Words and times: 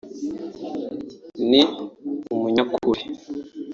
ni 1.49 1.61
umunyakuri 2.33 3.03